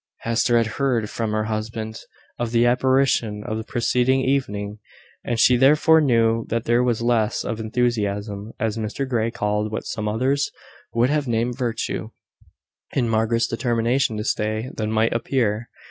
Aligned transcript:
Hester 0.21 0.57
had 0.57 0.65
heard 0.81 1.11
from 1.11 1.31
her 1.31 1.43
husband 1.43 1.99
of 2.39 2.51
the 2.53 2.65
apparition 2.65 3.43
of 3.43 3.57
the 3.59 3.63
preceding 3.63 4.21
evening, 4.21 4.79
and 5.23 5.39
she 5.39 5.57
therefore 5.57 6.01
knew 6.01 6.43
that 6.49 6.65
there 6.65 6.81
was 6.81 7.03
less 7.03 7.43
of 7.45 7.59
`enthusiasm,' 7.59 8.53
as 8.59 8.77
Mr 8.77 9.07
Grey 9.07 9.29
called 9.29 9.71
what 9.71 9.85
some 9.85 10.07
others 10.07 10.49
would 10.91 11.11
have 11.11 11.27
named 11.27 11.55
virtue, 11.55 12.09
in 12.93 13.07
Margaret's 13.09 13.45
determination 13.45 14.17
to 14.17 14.23
stay, 14.23 14.71
than 14.75 14.91
might 14.91 15.13
appear. 15.13 15.69